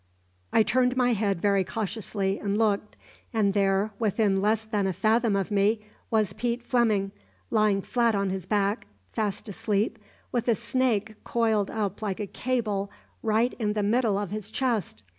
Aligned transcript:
"I 0.51 0.63
turned 0.63 0.97
my 0.97 1.13
head 1.13 1.39
very 1.43 1.63
cautiously 1.63 2.39
and 2.39 2.57
looked; 2.57 2.97
and 3.35 3.53
there, 3.53 3.91
within 3.99 4.41
less 4.41 4.63
than 4.65 4.87
a 4.87 4.93
fathom 4.93 5.35
of 5.35 5.51
me, 5.51 5.85
was 6.09 6.33
Pete 6.33 6.63
Fleming, 6.63 7.11
lying 7.51 7.83
flat 7.83 8.15
on 8.15 8.31
his 8.31 8.47
back, 8.47 8.87
fast 9.13 9.47
asleep, 9.47 9.99
with 10.31 10.47
a 10.47 10.55
snake 10.55 11.23
coiled 11.23 11.69
up 11.69 12.01
like 12.01 12.19
a 12.19 12.25
cable 12.25 12.89
right 13.21 13.53
in 13.59 13.73
the 13.73 13.83
middle 13.83 14.17
of 14.17 14.31
his 14.31 14.49
chest. 14.49 15.03